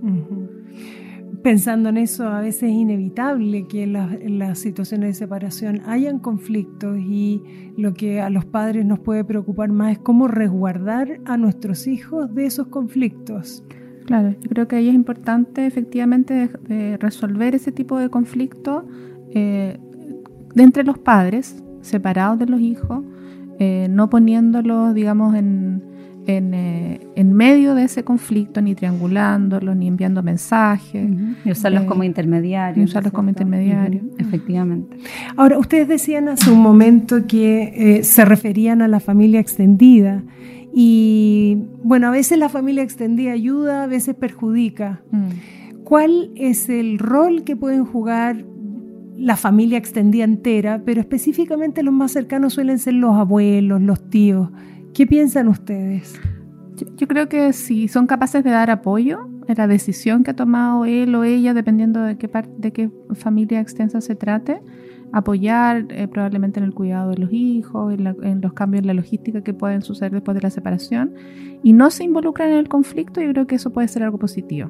Pensando 1.43 1.87
en 1.89 1.97
eso, 1.97 2.27
a 2.27 2.41
veces 2.41 2.63
es 2.63 2.71
inevitable 2.71 3.65
que 3.67 3.83
en, 3.83 4.39
las 4.39 4.59
situaciones 4.59 5.09
de 5.09 5.13
separación 5.13 5.81
hayan 5.85 6.19
conflictos 6.19 6.97
y 6.97 7.41
lo 7.77 7.93
que 7.93 8.19
a 8.19 8.29
los 8.29 8.45
padres 8.45 8.85
nos 8.85 8.99
puede 8.99 9.23
preocupar 9.23 9.69
más 9.69 9.93
es 9.93 9.99
cómo 9.99 10.27
resguardar 10.27 11.21
a 11.25 11.37
nuestros 11.37 11.87
hijos 11.87 12.33
de 12.35 12.45
esos 12.45 12.67
conflictos. 12.67 13.63
Claro, 14.05 14.31
yo 14.31 14.49
creo 14.49 14.67
que 14.67 14.75
ahí 14.75 14.89
es 14.89 14.95
importante 14.95 15.65
efectivamente 15.65 16.49
resolver 16.99 17.55
ese 17.55 17.71
tipo 17.71 17.97
de 17.99 18.09
conflicto 18.09 18.85
eh, 19.31 19.77
de 20.55 20.63
entre 20.63 20.83
los 20.83 20.97
padres, 20.97 21.63
separados 21.81 22.39
de 22.39 22.47
los 22.47 22.59
hijos, 22.59 23.05
eh, 23.59 23.87
no 23.89 24.09
poniéndolos, 24.09 24.93
digamos, 24.93 25.35
en, 25.35 25.83
eh, 26.37 26.99
en, 27.15 27.33
medio 27.33 27.75
de 27.75 27.83
ese 27.83 28.03
conflicto, 28.03 28.61
ni 28.61 28.75
triangulándolos, 28.75 29.75
ni 29.75 29.87
enviando 29.87 30.21
mensajes. 30.23 31.09
Y 31.43 31.51
usarlos 31.51 31.85
como 31.85 32.03
intermediarios. 32.03 32.77
Y 32.77 32.83
usarlos 32.89 33.13
como 33.13 33.29
intermediarios. 33.29 34.03
Efectivamente. 34.17 34.97
Ahora, 35.35 35.57
ustedes 35.57 35.87
decían 35.87 36.29
hace 36.29 36.51
un 36.51 36.61
momento 36.61 37.25
que 37.27 38.01
se 38.03 38.25
referían 38.25 38.81
a 38.81 38.87
la 38.87 38.99
familia 38.99 39.39
extendida. 39.39 40.23
Y 40.73 41.57
bueno, 41.83 42.07
a 42.07 42.11
veces 42.11 42.37
la 42.37 42.49
familia 42.49 42.83
extendida 42.83 43.31
ayuda, 43.31 43.83
a 43.83 43.87
veces 43.87 44.15
perjudica. 44.15 45.01
Mm. 45.11 45.83
¿Cuál 45.83 46.31
es 46.35 46.69
el 46.69 46.99
rol 46.99 47.43
que 47.43 47.55
pueden 47.55 47.85
jugar 47.85 48.45
la 49.17 49.35
familia 49.35 49.77
extendida 49.77 50.23
entera, 50.23 50.83
pero 50.85 51.01
específicamente 51.01 51.83
los 51.83 51.93
más 51.93 52.11
cercanos 52.11 52.53
suelen 52.53 52.77
ser 52.79 52.93
los 52.93 53.15
abuelos, 53.15 53.81
los 53.81 54.09
tíos? 54.09 54.49
¿Qué 54.93 55.05
piensan 55.07 55.47
ustedes? 55.47 56.19
Yo, 56.97 57.07
creo 57.07 57.27
que 57.27 57.51
si 57.53 57.87
son 57.87 58.07
capaces 58.07 58.43
de 58.43 58.51
dar 58.51 58.69
apoyo 58.69 59.27
en 59.47 59.57
la 59.57 59.67
decisión 59.67 60.23
que 60.23 60.31
ha 60.31 60.35
tomado 60.35 60.85
él 60.85 61.13
o 61.15 61.23
ella, 61.23 61.53
dependiendo 61.53 62.01
de 62.01 62.17
qué, 62.17 62.29
de 62.57 62.71
qué 62.71 62.89
familia 63.15 63.59
extensa 63.59 63.99
se 63.99 64.15
trate, 64.15 64.61
apoyar 65.11 65.85
eh, 65.89 66.07
probablemente 66.07 66.59
en 66.59 66.65
el 66.65 66.73
cuidado 66.73 67.11
de 67.11 67.17
los 67.17 67.31
hijos, 67.31 67.93
en, 67.93 68.41
los 68.41 68.53
cambios 68.53 68.81
en 68.81 68.87
la 68.87 68.93
logística 68.93 69.41
que 69.41 69.53
pueden 69.53 69.81
suceder 69.81 70.11
después 70.11 70.35
de 70.35 70.41
la 70.41 70.49
separación 70.49 71.13
y 71.63 71.73
no 71.73 71.89
se 71.89 72.03
involucran 72.03 72.49
en 72.51 72.57
el 72.57 72.69
conflicto, 72.69 73.19
yo 73.21 73.31
creo 73.31 73.47
que 73.47 73.55
eso 73.55 73.71
puede 73.71 73.87
ser 73.87 74.03
algo 74.03 74.17
positivo. 74.17 74.69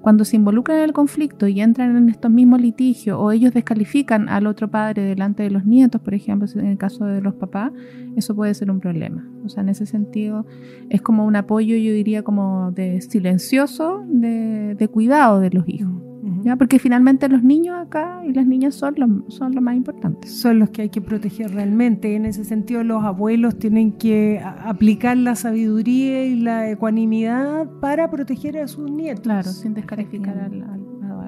Cuando 0.00 0.24
se 0.24 0.36
involucran 0.36 0.78
en 0.78 0.84
el 0.84 0.92
conflicto 0.92 1.48
y 1.48 1.60
entran 1.60 1.96
en 1.96 2.08
estos 2.08 2.30
mismos 2.30 2.60
litigios 2.60 3.18
o 3.18 3.32
ellos 3.32 3.52
descalifican 3.52 4.28
al 4.28 4.46
otro 4.46 4.70
padre 4.70 5.02
delante 5.02 5.42
de 5.42 5.50
los 5.50 5.64
nietos, 5.64 6.00
por 6.00 6.14
ejemplo, 6.14 6.48
en 6.54 6.66
el 6.66 6.78
caso 6.78 7.06
de 7.06 7.20
los 7.20 7.34
papás, 7.34 7.72
eso 8.16 8.34
puede 8.34 8.54
ser 8.54 8.70
un 8.70 8.80
problema. 8.80 9.28
O 9.44 9.48
sea, 9.48 9.62
en 9.62 9.70
ese 9.70 9.86
sentido 9.86 10.46
es 10.90 11.02
como 11.02 11.24
un 11.24 11.36
apoyo, 11.36 11.76
yo 11.76 11.92
diría, 11.92 12.22
como 12.22 12.70
de 12.72 13.00
silencioso, 13.00 14.04
de 14.06 14.88
cuidado 14.92 15.40
de 15.40 15.50
los 15.50 15.68
hijos. 15.68 16.07
¿Ya? 16.42 16.56
Porque 16.56 16.78
finalmente 16.78 17.28
los 17.28 17.42
niños 17.42 17.76
acá 17.78 18.22
y 18.26 18.32
las 18.32 18.46
niñas 18.46 18.74
son 18.74 18.94
los, 18.96 19.34
son 19.34 19.54
los 19.54 19.62
más 19.62 19.76
importantes. 19.76 20.32
Son 20.32 20.58
los 20.58 20.70
que 20.70 20.82
hay 20.82 20.88
que 20.88 21.00
proteger 21.00 21.52
realmente. 21.52 22.14
En 22.14 22.24
ese 22.26 22.44
sentido, 22.44 22.84
los 22.84 23.04
abuelos 23.04 23.58
tienen 23.58 23.92
que 23.92 24.40
aplicar 24.42 25.16
la 25.16 25.34
sabiduría 25.34 26.26
y 26.26 26.40
la 26.40 26.70
ecuanimidad 26.70 27.68
para 27.80 28.10
proteger 28.10 28.58
a 28.58 28.68
sus 28.68 28.90
nietos. 28.90 29.22
Claro, 29.22 29.50
sin 29.50 29.74
descalificar 29.74 30.38
al, 30.38 30.64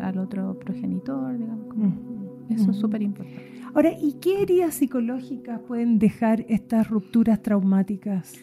al, 0.03 0.19
otro 0.19 0.59
progenitor, 0.59 1.39
digamos. 1.39 1.61
Eso 2.51 2.73
es 2.73 2.77
súper 2.79 3.03
importante. 3.03 3.61
Ahora, 3.75 3.93
¿y 3.93 4.15
qué 4.15 4.43
heridas 4.43 4.75
psicológicas 4.75 5.61
pueden 5.61 6.01
dejar 6.01 6.45
estas 6.49 6.91
rupturas 6.91 7.41
traumáticas? 7.41 8.35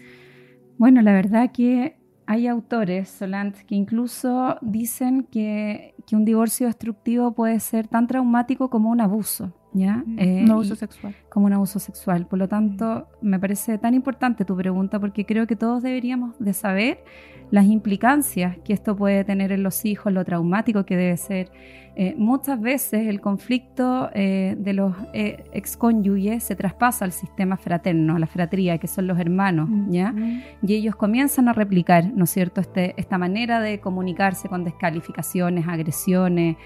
Bueno, 0.78 1.02
la 1.02 1.12
verdad 1.12 1.52
que 1.52 1.97
hay 2.28 2.48
autores, 2.48 3.10
Solant, 3.10 3.56
que 3.60 3.74
incluso 3.74 4.58
dicen 4.62 5.24
que, 5.24 5.96
un 6.12 6.26
divorcio 6.26 6.68
destructivo 6.68 7.32
puede 7.32 7.60
ser 7.60 7.88
tan 7.88 8.08
traumático 8.08 8.70
como 8.70 8.90
un 8.90 9.02
abuso. 9.02 9.54
¿Ya? 9.78 10.04
Mm. 10.06 10.20
Eh, 10.20 10.44
un 10.44 10.52
abuso 10.52 10.76
sexual. 10.76 11.16
Como 11.30 11.46
un 11.46 11.54
abuso 11.54 11.80
sexual. 11.80 12.26
Por 12.26 12.40
lo 12.40 12.48
tanto, 12.48 13.08
me 13.22 13.40
parece 13.40 13.78
tan 13.78 13.94
importante 13.94 14.46
tu 14.46 14.56
pregunta 14.56 15.00
porque 15.00 15.26
creo 15.26 15.46
que 15.48 15.56
todos 15.56 15.84
deberíamos 15.84 16.36
de 16.40 16.54
saber 16.54 17.04
las 17.52 17.66
implicancias 17.66 18.58
que 18.66 18.74
esto 18.74 18.96
puede 18.96 19.24
tener 19.24 19.52
en 19.52 19.64
los 19.64 19.86
hijos, 19.86 20.12
lo 20.12 20.26
traumático 20.26 20.86
que 20.86 20.98
debe 20.98 21.18
ser. 21.18 21.52
Eh, 22.00 22.14
muchas 22.16 22.62
veces 22.62 23.08
el 23.08 23.22
conflicto 23.22 24.12
eh, 24.14 24.56
de 24.60 24.74
los 24.74 24.94
eh, 25.14 25.46
excónyuges 25.52 26.44
se 26.44 26.56
traspasa 26.56 27.06
al 27.06 27.12
sistema 27.12 27.58
fraterno, 27.58 28.18
a 28.18 28.20
la 28.20 28.28
fratría, 28.28 28.78
que 28.78 28.86
son 28.86 29.08
los 29.08 29.18
hermanos, 29.18 29.68
¿ya? 29.90 30.14
Y 30.62 30.76
ellos 30.76 30.96
comienzan 30.96 31.48
a 31.48 31.54
replicar, 31.54 32.14
¿no 32.14 32.26
es 32.26 32.30
cierto?, 32.30 32.62
este, 32.62 32.94
esta 32.98 33.18
manera 33.18 33.62
de 33.62 33.80
comunicarse 33.80 34.48
con 34.48 34.64
descalificaciones, 34.64 35.68
agresiones, 35.68 36.58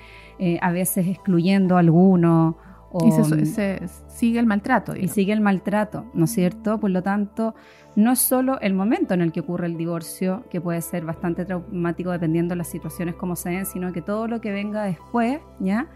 a 0.60 0.72
veces 0.72 1.08
excluyendo 1.08 1.77
a 1.77 1.80
alguno 1.80 2.58
y 3.00 3.45
se, 3.45 3.81
sigue 4.07 4.39
el 4.39 4.45
maltrato. 4.45 4.95
Y 4.95 5.07
sigue 5.07 5.33
el 5.33 5.41
maltrato, 5.41 6.05
¿no 6.13 6.25
es 6.25 6.31
cierto? 6.31 6.79
Por 6.79 6.89
lo 6.91 7.01
tanto, 7.01 7.55
no 7.95 8.12
es 8.12 8.19
solo 8.19 8.60
el 8.62 8.74
momento 8.74 9.13
en 9.13 9.21
el 9.21 9.31
que 9.31 9.41
ocurre 9.41 9.67
el 9.67 9.77
divorcio, 9.77 10.43
que 10.50 10.62
puede 10.62 10.81
ser 10.81 11.05
bastante 11.05 11.45
traumático 11.45 12.12
dependiendo 12.12 12.53
de 12.53 12.57
las 12.57 12.67
situaciones 12.67 13.15
como 13.15 13.36
sean, 13.36 13.65
sino 13.65 13.93
que 13.93 14.01
todo 14.01 14.27
lo 14.27 14.41
que 14.41 14.51
venga 14.51 14.83
después, 14.83 15.39
¿ya? 15.60 15.88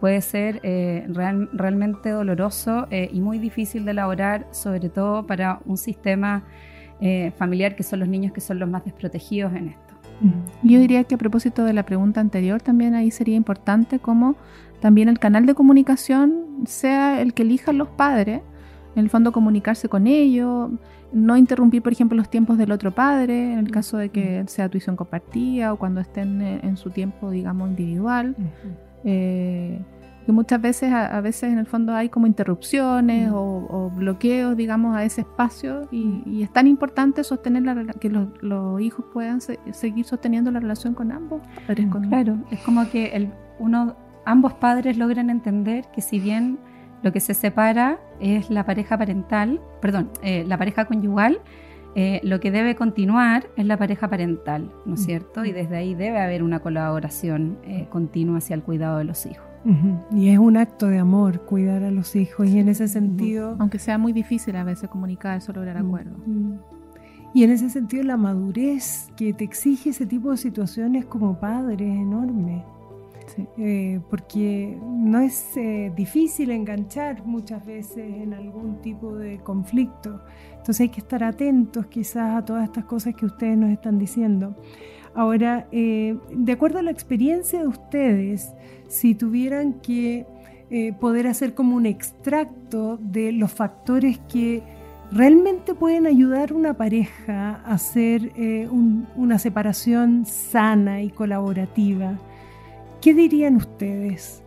Puede 0.00 0.20
ser 0.20 0.60
eh, 0.62 1.06
realmente 1.08 2.10
doloroso 2.10 2.86
eh, 2.90 3.08
y 3.12 3.20
muy 3.20 3.38
difícil 3.38 3.84
de 3.84 3.92
elaborar, 3.92 4.46
sobre 4.50 4.88
todo 4.90 5.26
para 5.26 5.60
un 5.64 5.76
sistema 5.76 6.44
eh, 7.00 7.32
familiar 7.36 7.74
que 7.74 7.82
son 7.82 8.00
los 8.00 8.08
niños 8.08 8.32
que 8.32 8.40
son 8.40 8.58
los 8.58 8.68
más 8.68 8.84
desprotegidos 8.84 9.52
en 9.54 9.68
esto. 9.68 9.83
Yo 10.62 10.78
diría 10.78 11.04
que 11.04 11.16
a 11.16 11.18
propósito 11.18 11.64
de 11.64 11.72
la 11.72 11.84
pregunta 11.84 12.20
anterior, 12.20 12.62
también 12.62 12.94
ahí 12.94 13.10
sería 13.10 13.36
importante 13.36 13.98
cómo 13.98 14.36
también 14.80 15.08
el 15.08 15.18
canal 15.18 15.46
de 15.46 15.54
comunicación 15.54 16.64
sea 16.66 17.20
el 17.20 17.34
que 17.34 17.42
elijan 17.42 17.78
los 17.78 17.88
padres, 17.88 18.40
en 18.94 19.02
el 19.02 19.10
fondo 19.10 19.32
comunicarse 19.32 19.88
con 19.88 20.06
ellos, 20.06 20.70
no 21.12 21.36
interrumpir, 21.36 21.82
por 21.82 21.92
ejemplo, 21.92 22.16
los 22.16 22.28
tiempos 22.28 22.58
del 22.58 22.72
otro 22.72 22.92
padre, 22.92 23.52
en 23.52 23.58
el 23.58 23.70
caso 23.70 23.96
de 23.96 24.08
que 24.08 24.44
sea 24.46 24.68
tuición 24.68 24.96
compartida 24.96 25.72
o 25.72 25.78
cuando 25.78 26.00
estén 26.00 26.42
en 26.42 26.76
su 26.76 26.90
tiempo, 26.90 27.30
digamos, 27.30 27.70
individual. 27.70 28.36
Eh, 29.04 29.80
que 30.24 30.32
muchas 30.32 30.60
veces, 30.60 30.92
a, 30.92 31.20
veces 31.20 31.52
en 31.52 31.58
el 31.58 31.66
fondo 31.66 31.94
hay 31.94 32.08
como 32.08 32.26
interrupciones 32.26 33.30
o, 33.32 33.90
bloqueos, 33.94 34.56
digamos, 34.56 34.96
a 34.96 35.04
ese 35.04 35.22
espacio 35.22 35.88
y, 35.90 36.42
es 36.42 36.52
tan 36.52 36.66
importante 36.66 37.24
sostener 37.24 37.62
la, 37.62 37.92
que 37.94 38.10
los, 38.10 38.80
hijos 38.80 39.04
puedan 39.12 39.40
seguir 39.40 40.04
sosteniendo 40.04 40.50
la 40.50 40.60
relación 40.60 40.94
con 40.94 41.12
ambos 41.12 41.42
padres. 41.66 41.88
Claro, 42.08 42.38
es 42.50 42.60
como 42.60 42.88
que 42.90 43.06
el, 43.08 43.32
uno 43.58 43.96
ambos 44.24 44.54
padres 44.54 44.96
logran 44.96 45.30
entender 45.30 45.84
que 45.94 46.00
si 46.00 46.18
bien 46.18 46.58
lo 47.02 47.12
que 47.12 47.20
se 47.20 47.34
separa 47.34 47.98
es 48.20 48.50
la 48.50 48.64
pareja 48.64 48.96
parental, 48.96 49.60
perdón, 49.80 50.10
eh, 50.22 50.44
la 50.46 50.56
pareja 50.56 50.86
conyugal, 50.86 51.40
eh, 51.96 52.20
lo 52.24 52.40
que 52.40 52.50
debe 52.50 52.74
continuar 52.74 53.46
es 53.56 53.66
la 53.66 53.76
pareja 53.76 54.08
parental, 54.08 54.72
¿no 54.84 54.94
es 54.94 55.02
mm. 55.02 55.04
cierto? 55.04 55.44
Y 55.44 55.52
desde 55.52 55.76
ahí 55.76 55.94
debe 55.94 56.18
haber 56.20 56.42
una 56.42 56.60
colaboración 56.60 57.58
eh, 57.64 57.86
continua 57.90 58.38
hacia 58.38 58.54
el 58.54 58.62
cuidado 58.62 58.98
de 58.98 59.04
los 59.04 59.26
hijos. 59.26 59.53
Y 60.10 60.28
es 60.28 60.38
un 60.38 60.56
acto 60.56 60.86
de 60.86 60.98
amor 60.98 61.42
cuidar 61.46 61.82
a 61.82 61.90
los 61.90 62.16
hijos 62.16 62.48
y 62.48 62.58
en 62.58 62.68
ese 62.68 62.88
sentido... 62.88 63.56
Aunque 63.58 63.78
sea 63.78 63.98
muy 63.98 64.12
difícil 64.12 64.56
a 64.56 64.64
veces 64.64 64.90
comunicar 64.90 65.38
eso, 65.38 65.52
lograr 65.52 65.76
acuerdos. 65.76 66.18
Y 67.34 67.42
en 67.42 67.50
ese 67.50 67.70
sentido 67.70 68.04
la 68.04 68.16
madurez 68.16 69.10
que 69.16 69.32
te 69.32 69.44
exige 69.44 69.90
ese 69.90 70.06
tipo 70.06 70.30
de 70.30 70.36
situaciones 70.36 71.04
como 71.06 71.40
padre 71.40 71.92
es 71.92 71.98
enorme. 71.98 72.64
Eh, 73.56 74.00
porque 74.10 74.78
no 74.84 75.18
es 75.18 75.56
eh, 75.56 75.92
difícil 75.96 76.50
enganchar 76.50 77.24
muchas 77.24 77.64
veces 77.64 78.04
en 78.04 78.34
algún 78.34 78.80
tipo 78.80 79.16
de 79.16 79.38
conflicto. 79.38 80.20
Entonces 80.50 80.82
hay 80.82 80.88
que 80.90 81.00
estar 81.00 81.24
atentos 81.24 81.86
quizás 81.86 82.36
a 82.36 82.44
todas 82.44 82.64
estas 82.64 82.84
cosas 82.84 83.14
que 83.14 83.26
ustedes 83.26 83.56
nos 83.56 83.70
están 83.70 83.98
diciendo. 83.98 84.54
Ahora, 85.14 85.66
eh, 85.72 86.16
de 86.32 86.52
acuerdo 86.52 86.78
a 86.78 86.82
la 86.82 86.90
experiencia 86.90 87.60
de 87.60 87.68
ustedes, 87.68 88.52
si 88.88 89.14
tuvieran 89.14 89.74
que 89.74 90.26
poder 90.98 91.28
hacer 91.28 91.54
como 91.54 91.76
un 91.76 91.86
extracto 91.86 92.98
de 93.00 93.30
los 93.30 93.52
factores 93.52 94.18
que 94.28 94.60
realmente 95.12 95.72
pueden 95.72 96.08
ayudar 96.08 96.50
a 96.50 96.54
una 96.54 96.74
pareja 96.74 97.60
a 97.64 97.74
hacer 97.74 98.32
una 99.14 99.38
separación 99.38 100.26
sana 100.26 101.02
y 101.02 101.10
colaborativa, 101.10 102.18
¿Qué 103.04 103.12
dirían 103.12 103.56
ustedes? 103.56 104.42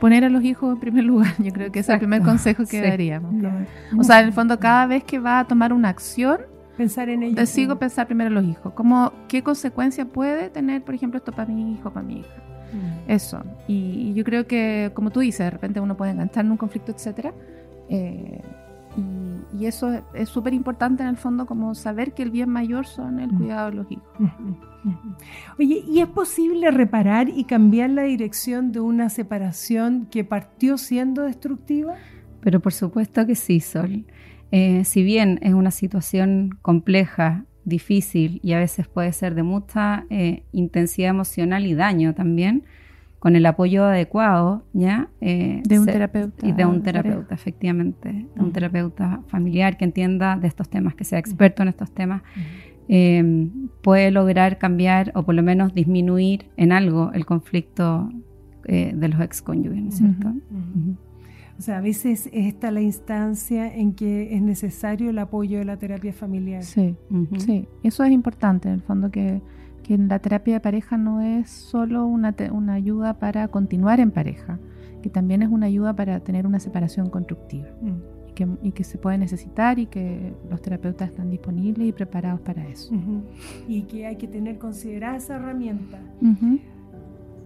Poner 0.00 0.24
a 0.24 0.28
los 0.28 0.42
hijos 0.42 0.74
en 0.74 0.80
primer 0.80 1.04
lugar, 1.04 1.32
yo 1.38 1.52
creo 1.52 1.70
que 1.70 1.78
es 1.78 1.88
el 1.88 2.00
primer 2.00 2.22
consejo 2.22 2.64
que 2.68 2.80
daríamos. 2.80 3.32
O 3.96 4.02
sea, 4.02 4.18
en 4.18 4.26
el 4.26 4.32
fondo, 4.32 4.58
cada 4.58 4.86
vez 4.86 5.04
que 5.04 5.20
va 5.20 5.38
a 5.38 5.46
tomar 5.46 5.72
una 5.72 5.88
acción, 5.88 6.40
pensar 6.76 7.08
en 7.08 7.22
ellos. 7.22 7.36
Decido 7.36 7.78
pensar 7.78 8.06
primero 8.06 8.28
en 8.28 8.34
los 8.34 8.44
hijos. 8.44 8.72
Como, 8.74 9.12
¿Qué 9.28 9.42
consecuencia 9.42 10.04
puede 10.04 10.50
tener, 10.50 10.82
por 10.82 10.94
ejemplo, 10.94 11.18
esto 11.18 11.32
para 11.32 11.52
mi 11.52 11.72
hijo, 11.72 11.90
para 11.90 12.06
mi 12.06 12.20
hija? 12.20 12.42
Mm. 12.72 13.10
Eso. 13.10 13.42
Y, 13.68 14.12
yo 14.14 14.24
creo 14.24 14.46
que, 14.46 14.90
como 14.94 15.10
tú 15.10 15.20
dices, 15.20 15.40
de 15.40 15.50
repente 15.50 15.80
uno 15.80 15.96
puede 15.96 16.12
enganchar 16.12 16.44
en 16.44 16.52
un 16.52 16.56
conflicto, 16.56 16.92
etcétera. 16.92 17.32
Eh, 17.88 18.40
y, 19.58 19.66
eso 19.66 20.02
es 20.14 20.28
súper 20.28 20.54
importante 20.54 21.02
en 21.02 21.08
el 21.08 21.16
fondo, 21.16 21.46
como 21.46 21.74
saber 21.74 22.12
que 22.12 22.22
el 22.22 22.30
bien 22.30 22.48
mayor 22.48 22.86
son 22.86 23.20
el 23.20 23.32
mm. 23.32 23.38
cuidado 23.38 23.70
de 23.70 23.76
los 23.76 23.92
hijos. 23.92 24.04
Oye, 25.58 25.84
¿y 25.86 26.00
es 26.00 26.08
posible 26.08 26.70
reparar 26.70 27.28
y 27.28 27.44
cambiar 27.44 27.90
la 27.90 28.02
dirección 28.02 28.72
de 28.72 28.80
una 28.80 29.08
separación 29.08 30.06
que 30.10 30.24
partió 30.24 30.78
siendo 30.78 31.22
destructiva? 31.22 31.94
Pero 32.40 32.58
por 32.60 32.72
supuesto 32.72 33.24
que 33.24 33.36
sí, 33.36 33.60
Sol. 33.60 34.04
Eh, 34.52 34.84
si 34.84 35.02
bien 35.02 35.38
es 35.42 35.54
una 35.54 35.70
situación 35.70 36.58
compleja, 36.62 37.44
difícil 37.64 38.40
y 38.42 38.52
a 38.52 38.58
veces 38.58 38.86
puede 38.86 39.12
ser 39.12 39.34
de 39.34 39.42
mucha 39.42 40.04
eh, 40.10 40.42
intensidad 40.52 41.10
emocional 41.10 41.66
y 41.66 41.74
daño 41.74 42.14
también, 42.14 42.64
con 43.18 43.36
el 43.36 43.46
apoyo 43.46 43.84
adecuado, 43.84 44.64
¿ya? 44.72 45.08
Eh, 45.20 45.62
de 45.64 45.78
un 45.78 45.86
terapeuta. 45.86 46.46
Y 46.46 46.52
de 46.52 46.66
un 46.66 46.82
terapeuta, 46.82 47.34
efectivamente, 47.34 48.26
de 48.34 48.42
un 48.42 48.52
terapeuta 48.52 49.20
familiar 49.28 49.76
que 49.76 49.84
entienda 49.84 50.36
de 50.36 50.48
estos 50.48 50.68
temas, 50.68 50.96
que 50.96 51.04
sea 51.04 51.20
experto 51.20 51.62
en 51.62 51.68
estos 51.68 51.92
temas, 51.92 52.22
em, 52.88 53.68
puede 53.80 54.10
lograr 54.10 54.58
cambiar 54.58 55.12
o 55.14 55.22
por 55.22 55.36
lo 55.36 55.42
menos 55.42 55.72
disminuir 55.72 56.46
en 56.56 56.72
algo 56.72 57.12
el 57.14 57.24
conflicto 57.24 58.10
eh, 58.64 58.92
de 58.92 59.08
los 59.08 59.20
excónyuges, 59.20 59.82
¿no 59.82 59.88
es 59.88 59.96
cierto? 59.98 60.34
O 61.62 61.64
sea, 61.64 61.78
a 61.78 61.80
veces 61.80 62.28
está 62.32 62.72
la 62.72 62.80
instancia 62.80 63.72
en 63.72 63.92
que 63.92 64.34
es 64.34 64.42
necesario 64.42 65.10
el 65.10 65.18
apoyo 65.20 65.60
de 65.60 65.64
la 65.64 65.76
terapia 65.76 66.12
familiar. 66.12 66.64
Sí, 66.64 66.96
sí, 67.38 67.68
eso 67.84 68.02
es 68.02 68.10
importante, 68.10 68.66
en 68.66 68.74
el 68.74 68.82
fondo 68.82 69.12
que 69.12 69.40
que 69.84 69.96
la 69.96 70.18
terapia 70.18 70.54
de 70.54 70.60
pareja 70.60 70.96
no 70.96 71.20
es 71.20 71.48
solo 71.48 72.04
una, 72.04 72.34
una 72.50 72.74
ayuda 72.74 73.14
para 73.20 73.46
continuar 73.46 74.00
en 74.00 74.10
pareja, 74.10 74.58
que 75.04 75.08
también 75.08 75.42
es 75.42 75.50
una 75.50 75.66
ayuda 75.66 75.94
para 75.94 76.18
tener 76.18 76.48
una 76.48 76.58
separación 76.58 77.10
constructiva 77.10 77.68
mm. 77.80 78.28
y, 78.28 78.32
que, 78.32 78.48
y, 78.62 78.72
que, 78.72 78.82
se 78.82 78.98
puede 78.98 79.18
necesitar 79.18 79.78
y 79.78 79.86
que 79.86 80.34
los 80.50 80.60
terapeutas 80.62 81.10
están 81.10 81.30
disponibles 81.30 81.88
y 81.88 81.92
preparados 81.92 82.40
para 82.40 82.66
eso. 82.66 82.92
Y 83.68 83.82
que 83.82 84.06
hay 84.06 84.16
que 84.16 84.26
tener 84.26 84.58
considerada 84.58 85.16
esa 85.16 85.36
herramienta. 85.36 86.00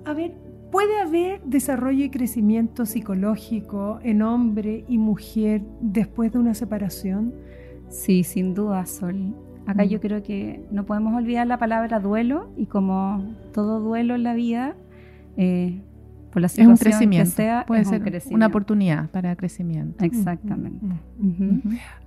A 0.06 0.14
ver, 0.14 0.45
¿Puede 0.70 1.00
haber 1.00 1.42
desarrollo 1.42 2.04
y 2.04 2.10
crecimiento 2.10 2.86
psicológico 2.86 4.00
en 4.02 4.22
hombre 4.22 4.84
y 4.88 4.98
mujer 4.98 5.62
después 5.80 6.32
de 6.32 6.38
una 6.38 6.54
separación? 6.54 7.34
Sí, 7.88 8.24
sin 8.24 8.54
duda, 8.54 8.84
Sol. 8.86 9.34
Acá 9.66 9.84
mm. 9.84 9.88
yo 9.88 10.00
creo 10.00 10.22
que 10.22 10.64
no 10.70 10.84
podemos 10.84 11.14
olvidar 11.14 11.46
la 11.46 11.58
palabra 11.58 12.00
duelo 12.00 12.50
y 12.56 12.66
como 12.66 13.24
todo 13.52 13.80
duelo 13.80 14.14
en 14.14 14.22
la 14.22 14.34
vida, 14.34 14.76
eh, 15.36 15.80
por 16.30 16.42
la 16.42 16.48
situación 16.48 16.74
es 16.74 16.80
un 16.80 16.84
crecimiento. 16.84 17.30
que 17.30 17.36
sea, 17.36 17.64
puede 17.66 17.84
ser 17.84 18.22
una 18.30 18.48
oportunidad 18.48 19.08
para 19.10 19.34
crecimiento. 19.36 20.04
Exactamente. 20.04 20.84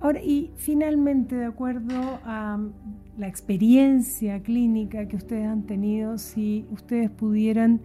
Ahora, 0.00 0.22
y 0.22 0.52
finalmente, 0.56 1.34
de 1.34 1.46
acuerdo 1.46 2.20
a 2.24 2.58
la 3.18 3.26
experiencia 3.26 4.40
clínica 4.40 5.08
que 5.08 5.16
ustedes 5.16 5.46
han 5.46 5.64
tenido, 5.64 6.16
si 6.16 6.64
ustedes 6.70 7.10
pudieran 7.10 7.80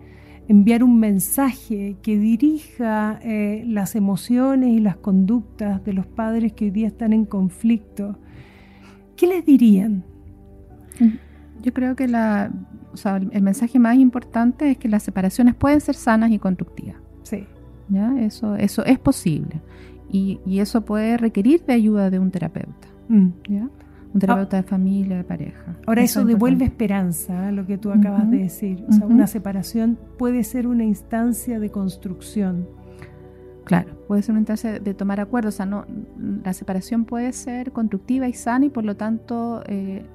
enviar 0.48 0.84
un 0.84 1.00
mensaje 1.00 1.98
que 2.02 2.18
dirija 2.18 3.20
eh, 3.24 3.64
las 3.68 3.96
emociones 3.96 4.70
y 4.70 4.80
las 4.80 4.98
conductas 4.98 5.84
de 5.84 5.94
los 5.94 6.06
padres 6.06 6.54
que 6.54 6.66
hoy 6.66 6.72
día 6.72 6.88
están 6.88 7.14
en 7.14 7.26
conflicto, 7.26 8.18
¿qué 9.16 9.28
les 9.28 9.46
dirían? 9.46 10.04
Yo 11.62 11.74
creo 11.74 11.96
que 11.96 12.08
la, 12.08 12.52
el 13.32 13.42
mensaje 13.42 13.80
más 13.80 13.98
importante 13.98 14.72
es 14.72 14.78
que 14.78 14.88
las 14.88 15.04
separaciones 15.04 15.56
pueden 15.56 15.82
ser 15.82 15.96
sanas 15.96 16.32
y 16.32 16.40
constructivas. 16.40 16.98
Sí. 17.24 17.46
¿Ya? 17.90 18.18
Eso, 18.20 18.56
eso 18.56 18.86
es 18.86 19.00
posible. 19.00 19.62
Y, 20.12 20.40
eso 20.60 20.86
puede 20.86 21.18
requerir 21.18 21.66
de 21.66 21.74
ayuda 21.74 22.10
de 22.10 22.20
un 22.20 22.32
terapeuta. 22.32 22.88
Mm. 23.10 23.28
¿ya? 23.50 23.70
Un 24.16 24.22
terapeuta 24.22 24.56
de 24.56 24.64
familia, 24.64 25.18
de 25.18 25.26
pareja. 25.26 25.76
Ahora 25.86 26.02
eso, 26.02 26.24
devuelve 26.24 26.64
esperanza, 26.64 27.52
lo 27.52 27.66
que 27.66 27.78
tú 27.78 27.92
acabas 27.92 28.32
de 28.32 28.38
decir. 28.38 28.86
O 28.88 28.94
sea, 28.94 29.06
una 29.06 29.28
separación 29.28 30.00
puede 30.18 30.46
ser 30.46 30.68
una 30.68 30.86
instancia 30.86 31.60
de 31.60 31.70
construcción. 31.70 32.66
Claro, 33.66 33.90
puede 34.08 34.22
ser 34.22 34.32
una 34.32 34.40
instancia 34.40 34.80
de 34.80 34.94
tomar 34.94 35.20
acuerdos. 35.20 35.56
O 35.56 35.58
sea, 35.58 35.66
no, 35.66 35.86
la 36.46 36.54
separación 36.54 37.04
puede 37.04 37.34
ser 37.34 37.74
constructiva 37.74 38.26
y 38.30 38.34
sana 38.34 38.68
y 38.68 38.70
por 38.70 38.86
lo 38.86 38.96
tanto 38.96 39.62
eh, 39.68 40.06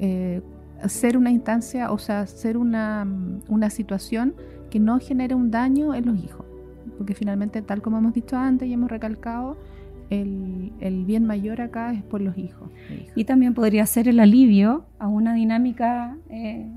eh, 0.00 0.42
ser 0.88 1.16
una 1.16 1.30
instancia, 1.30 1.92
o 1.92 1.98
sea, 1.98 2.26
ser 2.26 2.56
una, 2.56 3.06
una 3.48 3.70
situación 3.70 4.34
que 4.68 4.80
no 4.80 4.98
genere 4.98 5.36
un 5.36 5.52
daño 5.52 5.94
en 5.94 6.06
los 6.06 6.18
hijos. 6.18 6.44
Porque 6.98 7.14
finalmente, 7.14 7.62
tal 7.62 7.82
como 7.82 7.98
hemos 7.98 8.14
dicho 8.14 8.36
antes 8.36 8.68
y 8.68 8.72
hemos 8.72 8.90
recalcado, 8.90 9.56
el, 10.22 11.04
bien 11.04 11.26
mayor 11.26 11.60
acá 11.60 11.92
es 11.92 12.02
por 12.02 12.20
los 12.20 12.36
hijos. 12.38 12.70
Y 13.14 13.24
también 13.24 13.54
podría 13.54 13.86
ser 13.86 14.08
el 14.08 14.20
alivio 14.20 14.86
a 14.98 15.08
una 15.08 15.34
dinámica 15.34 16.16
eh, 16.30 16.70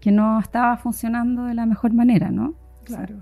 que 0.00 0.10
no 0.10 0.38
estaba 0.40 0.76
funcionando 0.76 1.44
de 1.44 1.54
la 1.54 1.66
mejor 1.66 1.92
manera, 1.92 2.30
¿no? 2.30 2.54
Claro, 2.84 3.14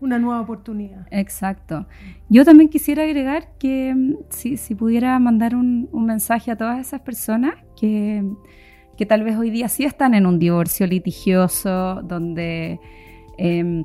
una 0.00 0.18
nueva 0.18 0.40
oportunidad. 0.40 1.06
Exacto. 1.10 1.86
Yo 2.28 2.44
también 2.44 2.68
quisiera 2.68 3.04
agregar 3.04 3.50
que 3.58 3.94
mm, 3.94 4.14
si, 4.28 4.56
si 4.56 4.74
pudiera 4.74 5.18
mandar 5.18 5.54
un, 5.54 5.88
mensaje 5.92 6.50
a 6.50 6.56
todas 6.56 6.80
esas 6.80 7.00
personas 7.00 7.54
que, 7.78 8.24
que, 8.96 9.06
tal 9.06 9.22
vez 9.22 9.36
hoy 9.36 9.50
día 9.50 9.68
sí 9.68 9.84
están 9.84 10.14
en 10.14 10.26
un 10.26 10.38
divorcio 10.38 10.86
litigioso, 10.86 12.02
donde, 12.02 12.80
em, 13.38 13.84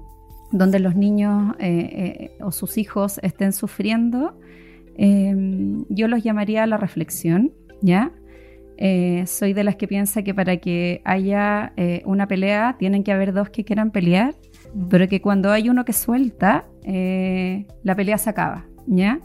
donde 0.51 0.79
los 0.79 0.95
niños 0.95 1.55
eh, 1.59 1.67
eh, 1.69 2.37
o 2.41 2.51
sus 2.51 2.77
hijos 2.77 3.19
estén 3.21 3.53
sufriendo, 3.53 4.39
Em, 4.97 5.85
yo 5.89 6.07
los 6.07 6.23
llamaría 6.23 6.63
a 6.63 6.67
la 6.67 6.77
reflexión, 6.77 7.53
¿ya? 7.81 8.11
Eh, 8.77 9.25
soy 9.27 9.51
de 9.51 9.65
las 9.65 9.75
que 9.75 9.89
piensa 9.89 10.23
que 10.23 10.33
para 10.33 10.57
que 10.57 11.01
haya 11.03 11.73
eh, 11.75 12.01
una 12.05 12.27
pelea 12.27 12.77
tienen 12.79 13.03
que 13.03 13.11
haber 13.11 13.33
dos 13.33 13.49
que 13.49 13.65
quieran 13.65 13.91
pelear, 13.91 14.35
pero 14.89 15.07
que 15.09 15.21
cuando 15.21 15.51
hay 15.51 15.67
uno 15.69 15.83
que 15.83 15.91
suelta, 15.91 16.65
eh, 16.83 17.65
la 17.83 17.95
pelea 17.95 18.17
se 18.17 18.29
acaba, 18.29 18.67
¿ya? 18.87 19.19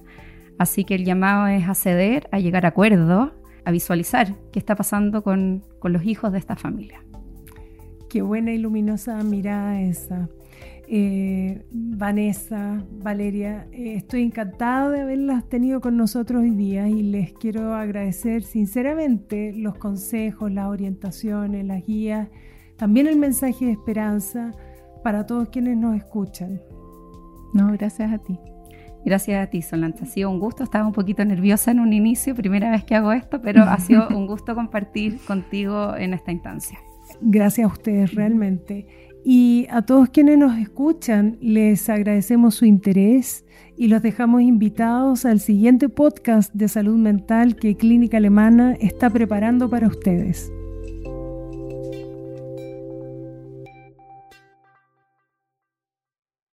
Así 0.59 0.85
que 0.85 0.97
el 0.97 1.05
llamado 1.05 1.47
es 1.47 1.69
a 1.69 1.75
ceder, 1.75 2.29
a 2.33 2.41
llegar 2.41 2.65
a 2.67 2.71
acuerdos, 2.71 3.33
a 3.65 3.71
visualizar 3.71 4.35
qué 4.53 4.59
está 4.59 4.75
pasando 4.75 5.23
con, 5.23 5.63
con 5.79 5.93
los 5.93 6.05
hijos 6.05 6.33
de 6.33 6.39
esta 6.39 6.57
familia. 6.57 7.05
Qué 8.09 8.23
buena 8.23 8.53
y 8.53 8.59
luminosa 8.59 9.23
mirada 9.23 9.81
esa. 9.81 10.29
Eh, 10.87 11.65
Vanessa, 11.71 12.85
Valeria, 12.91 13.67
eh, 13.73 13.95
estoy 13.95 14.23
encantada 14.23 14.91
de 14.91 15.01
haberlas 15.01 15.49
tenido 15.49 15.81
con 15.81 15.97
nosotros 15.97 16.43
hoy 16.43 16.51
día 16.51 16.89
y 16.89 17.03
les 17.03 17.33
quiero 17.33 17.75
agradecer 17.75 18.43
sinceramente 18.43 19.53
los 19.55 19.77
consejos, 19.77 20.53
las 20.53 20.67
orientaciones, 20.67 21.65
las 21.65 21.87
guías, 21.87 22.29
también 22.77 23.07
el 23.07 23.17
mensaje 23.17 23.67
de 23.67 23.73
esperanza 23.73 24.53
para 25.03 25.27
todos 25.27 25.49
quienes 25.49 25.79
nos 25.79 25.97
escuchan. 25.97 26.61
No, 27.55 27.73
gracias 27.73 28.13
a 28.13 28.19
ti. 28.19 28.39
Gracias 29.05 29.47
a 29.47 29.51
ti, 29.51 29.63
Solange. 29.63 30.05
Ha 30.05 30.07
sido 30.07 30.31
un 30.31 30.41
gusto. 30.41 30.65
Estaba 30.65 30.87
un 30.87 30.93
poquito 30.93 31.25
nerviosa 31.25 31.71
en 31.71 31.81
un 31.81 31.93
inicio, 31.93 32.35
primera 32.35 32.71
vez 32.71 32.85
que 32.85 32.95
hago 32.95 33.13
esto, 33.13 33.41
pero 33.41 33.63
ha 33.63 33.79
sido 33.79 34.09
un 34.17 34.27
gusto 34.27 34.55
compartir 34.55 35.19
contigo 35.27 35.95
en 35.97 36.15
esta 36.15 36.33
instancia. 36.33 36.79
Gracias 37.21 37.69
a 37.69 37.73
ustedes, 37.73 38.15
realmente. 38.15 38.87
Y 39.25 39.67
a 39.71 39.83
todos 39.83 40.11
quienes 40.11 40.37
nos 40.37 40.59
escuchan, 40.59 41.39
les 41.41 41.89
agradecemos 41.89 42.57
su 42.57 42.67
interés 42.67 43.45
y 43.77 43.89
los 43.89 44.03
dejamos 44.03 44.43
invitados 44.43 45.25
al 45.25 45.41
siguiente 45.41 45.89
podcast 45.89 46.53
de 46.53 46.69
salud 46.69 46.97
mental 46.97 47.57
que 47.57 47.75
Clínica 47.75 48.19
Alemana 48.19 48.77
está 48.81 49.09
preparando 49.09 49.71
para 49.71 49.89
ustedes. 49.89 50.53